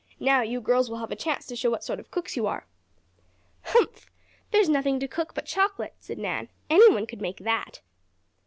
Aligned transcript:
"Now 0.19 0.41
you 0.41 0.61
girls 0.61 0.89
will 0.89 0.97
have 0.97 1.11
a 1.11 1.15
chance 1.15 1.45
to 1.45 1.55
show 1.55 1.69
what 1.69 1.83
sort 1.83 1.99
of 1.99 2.09
cooks 2.09 2.35
you 2.35 2.47
are." 2.47 2.65
"Humph! 3.65 4.09
There's 4.49 4.67
nothing 4.67 4.99
to 4.99 5.07
cook 5.07 5.35
but 5.35 5.45
chocolate!" 5.45 5.93
said 5.99 6.17
Nan. 6.17 6.49
"Any 6.71 6.91
one 6.91 7.05
could 7.05 7.21
make 7.21 7.37
that." 7.41 7.81